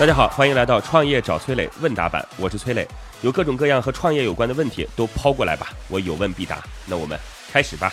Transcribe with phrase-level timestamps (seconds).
[0.00, 2.88] 大家好，欢迎来到创业找崔磊问答版，我是崔磊，
[3.20, 6.64] 有各种各样和创业有关的问题都抛过来吧，我有问必答。
[6.86, 7.20] 那我们
[7.52, 7.92] 开始吧。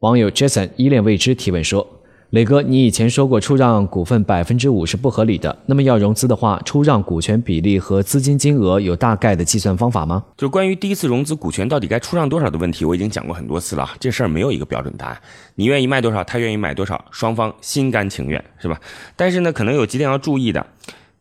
[0.00, 2.01] 网友 Jason 依恋未知提问说。
[2.32, 5.54] 磊哥，你以前说过出让股份百分之五是不合理的。
[5.66, 10.24] 那么要融资的话，出让股权比例和资金金额有大概的计算方法吗？
[10.38, 13.86] 就关于第一次融资股权到底该出让多少的问题，我已经讲过很多次了。
[14.00, 15.20] 这事儿没有一个标准答案，
[15.56, 18.80] 你愿意卖多少，他愿意买多少，双方心甘情愿，是吧？
[19.14, 20.66] 但是呢，可能有几点要注意的。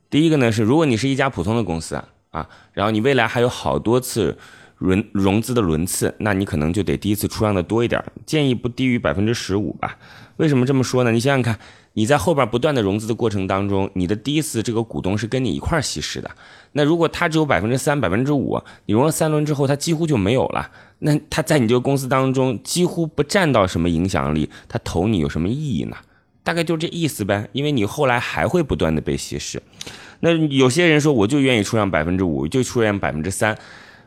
[0.10, 4.38] 第一个呢是，如果你是一家普通的公司啊，然后你未来还有好多次
[4.82, 9.96] 融融资的轮次，那你可能就得第一次出让的多一点，建议不低于百分之十五吧。
[10.38, 11.12] 为什么这么说呢？
[11.12, 11.60] 你想想看，
[11.94, 16.32] 你在后边不断的融资的过程当中，你的第一次这个股东是跟你一块稀释的。
[16.72, 20.68] 那如果他只有百分之三、百分之五，你融了三轮之后，他几乎就没有了。
[21.00, 25.96] 那他在你这个公司当中几乎不占到什么影响力，他投你有什么意义呢？
[26.44, 27.48] 大概就这意思呗。
[27.52, 29.62] 因为你后来还会不断的被稀释。
[30.22, 33.56] 那有些人说，我就愿意出让百分之五，就出让百分之三。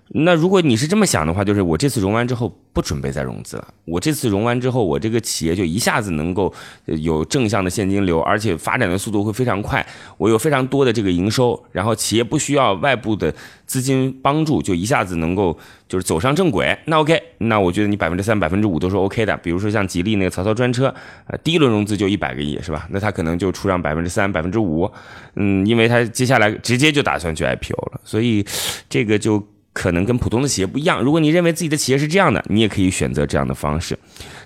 [0.09, 3.67] 那如果你是这么想的话，就是我这次融完之后不准备再融资了。
[3.87, 6.53] 我这次融完之后，我这个企业就一下子能够
[6.85, 9.85] 有正向的现金流，而且发展的速度会非常快。
[10.19, 13.35] 我有非常多的这个营收，然后企业不需要外部的
[13.67, 16.79] 资金帮助，就一下子能够就是走上正轨。
[16.85, 19.35] 那 OK，那我觉得你百分之三、百分之五都是 OK 的。
[19.39, 20.95] 比如说像吉利那个曹操专车，
[21.27, 22.87] 呃，第一轮融资就一百个亿，是吧？
[22.91, 24.89] 那他可能就出让百分之三、百分之五，
[25.37, 28.45] 嗯，因为他接下来直接就打算去 IPO 了，所以
[28.91, 29.43] 这个就。
[29.75, 31.03] 可能跟普通的企业不一样。
[31.03, 33.99] 如果你认为自己的企业是这样的，你也可以选择这样的方式。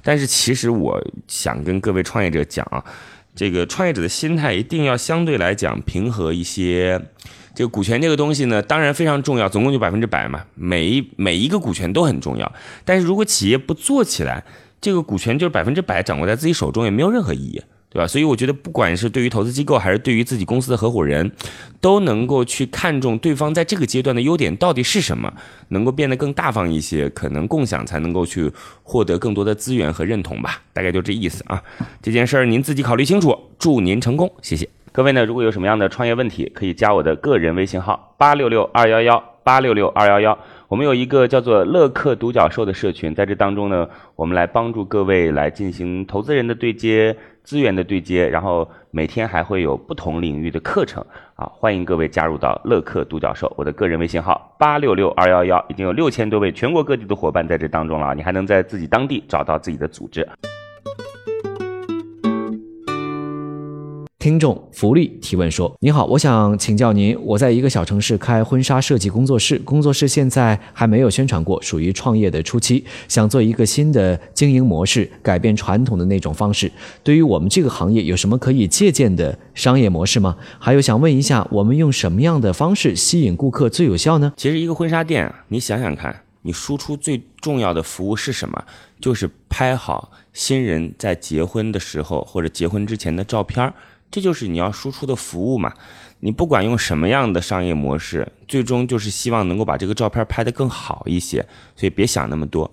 [0.02, 2.82] 但是其实我想跟各位创业者讲啊，
[3.36, 7.00] 这个创业者的心态一定要相对来讲平和一些。
[7.54, 12.52] 这个股权这个东西呢，当然非常重要，总共就百分之百嘛，每一每一个股权都很重要。
[12.84, 14.44] 但是如果企业不做起来，
[14.80, 17.60] 这个股权就是百分之百掌握在自己手中，也没有任何意义。
[17.91, 18.06] 对吧？
[18.06, 21.33] 所以我觉得，不管是对于投资机构，还是对于自己公司的合伙人，
[21.81, 25.33] 都能够去看重对方在这个阶段的优点到底是什么，
[25.68, 28.52] 能够变得更大方一些，可能共享才能够去
[28.83, 30.61] 获得更多的资源和认同吧。
[30.73, 31.62] 大概就这意思啊。
[32.02, 33.35] 这件事儿您自己考虑清楚。
[33.58, 35.24] 祝您成功，谢谢各位呢。
[35.24, 40.39] 如果有什么样的创业问题，可以加我的个人微信号八六六二幺幺八六六二幺幺。
[40.68, 47.17] 我们有一个叫做乐客独角兽的社群，在这当中呢，我们来帮助各位来进行投资人的对接。
[47.48, 51.03] 资源的对接，然后每天还会有不同领域的课程
[51.35, 60.29] 啊，欢迎各位加入到乐客独角兽，我的个人微信号八六六二幺幺，已经有六千多位全国各地的伙伴在这当中了，你还能在自己当地找到自己的组织。
[64.28, 76.70] 听众福利提问说：“你好，我想请教您，我在一个小城市开婚纱设计工作室，工作室现在还没有宣传过，属于创业的初期，想做一个新的经营模式，改变传统的那种方式。
[77.02, 80.36] 对于我们这个行业，有什么可以借鉴的商业模式吗？
[80.58, 84.34] 还有想问一下，我们用什么样的方式吸引顾客最有效呢？
[84.36, 88.62] 其实一个婚纱店啊，你想想看，你输出最重要的服务是什么？
[89.00, 93.72] 就是拍好新人在结婚的时候或者结婚之前的照片儿。”
[94.11, 95.73] 这就是你要输出的服务嘛？
[96.20, 101.46] 你不管用什么样的商业模式，最终就是希望能够把这个照片拍得更好一些。
[101.77, 102.70] 所以别想那么多，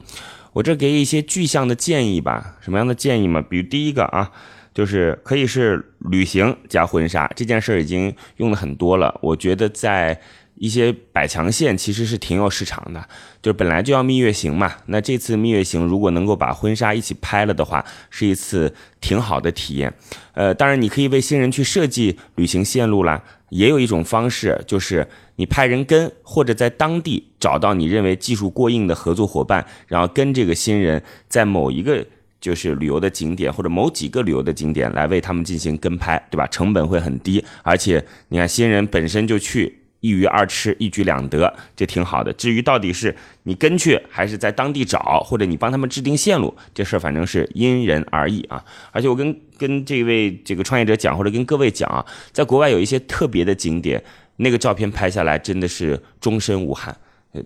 [0.54, 2.58] 我这给一些具象的建议吧。
[2.62, 3.42] 什么样的建议嘛？
[3.42, 4.32] 比如第一个啊，
[4.74, 9.20] 就是可以是旅行加婚纱这件事儿已经用的很多了。
[9.22, 10.20] 我觉得在。
[10.58, 13.08] 一些百强线其实是挺有市场的，
[13.42, 19.94] 就是本来就要蜜月行嘛，那这次蜜月行如果能够把婚纱一起拍了的话，是一次挺好的体验。
[20.34, 25.06] 呃，当然你可以为新人去设计旅行线路啦，也有一种方式就是
[25.36, 32.06] 你派人跟，或者在当地找到你认为技术过硬的合作伙伴，然后跟这个新人在某一个
[32.40, 36.48] 就是旅游的景点或者某几个旅游的景点来为他们进行跟拍，对吧？
[36.48, 39.82] 成本会很低，而且你看新人本身就去。
[40.06, 42.32] 一鱼二吃，一举两得，这挺好的。
[42.34, 48.64] 至于到底是你跟去，还是在当地找，或者你帮他们制定线路，这事儿反正是因人而异啊。
[48.92, 54.04] 而且我跟跟这位这个创业者讲，或者跟各位讲啊，在国外有一些特别的景点，
[54.36, 56.96] 那个照片拍下来真的是终身无憾。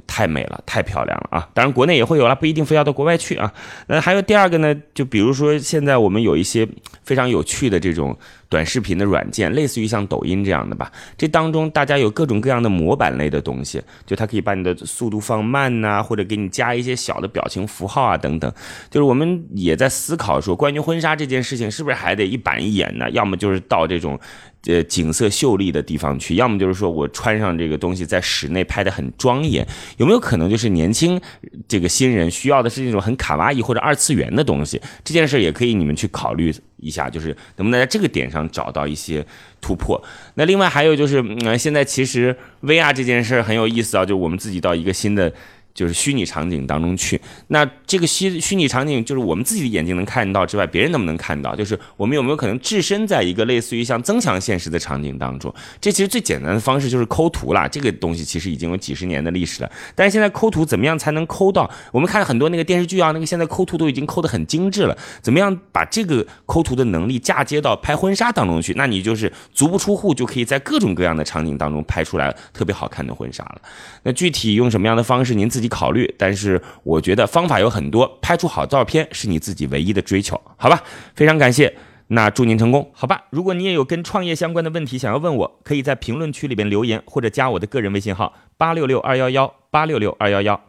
[0.06, 1.50] 太美了，太漂亮了啊！
[1.53, 3.53] 当然，国内也会有了，不一定非要到国外去啊。
[3.88, 6.68] 那还有第二个呢，就比如说现在我们有一些
[7.03, 10.91] 非常有趣的这种短视频的软件，类似于像抖音这样的吧。
[11.18, 18.51] 这当中大家有各种各样的模板类的东西，就它可以把你的速度放慢呐，或者给你加一些小的表情符号啊等等。
[18.89, 23.09] 就是我们也在思考说，关于婚纱这件事情，是不是还得一板一眼呢？
[23.12, 24.19] 要么就是到这种。
[24.68, 29.66] 呃，景色秀丽的地方去，要么就是说我穿上这个东西在室内拍的很庄严，
[29.98, 31.20] 有没有可能就是年轻
[31.68, 34.82] 这个新人需要的是那种很卡哇伊或者二次元的东西？
[35.04, 39.26] 这件事也可以你们去考虑一下，就是能不能在这个点上找到一些
[39.62, 40.02] 突破。
[40.36, 45.34] 那另外还有就是，嗯，现在其实 VR 这件事儿很有意思啊，就我们自己到一个新的。
[45.80, 47.18] 就是虚拟场景当中去，
[47.48, 51.56] 那这个虚虚拟场景就是我们自己的眼睛能看到之外，别人能不能看到？
[51.56, 55.56] 就是我们有没有可能置身在一个类似于像增强现实的场景当中？
[55.80, 57.66] 这其实最简单的方式就是抠图啦。
[57.66, 61.72] 这个东西其实已经有几十年的历史了，但是现在抠图怎么样才能抠到？
[61.94, 64.98] 我们看很多那个电视剧啊，那个现在抠图都已经抠得很精致了。
[65.22, 68.74] 怎么样把这个抠图的能力嫁接到拍婚纱当中去？
[68.74, 73.62] 那你就是足不出户就可以在各种各样的场景当中拍出来特别好看的婚纱了。
[74.04, 75.69] 那具体用什么样的方式，您自己。
[75.69, 80.83] 考虑，但是我觉得方法有很多，拍出好照片是你自己唯一的追求，好吧？
[81.16, 81.74] 非常感谢，
[82.07, 83.25] 那祝您成功，好吧？
[83.30, 90.60] 如果你也有跟创业相关的问题想要问我，可以在评论区里边留言，或者加我的个人微信号八六六二幺幺八六六二幺幺。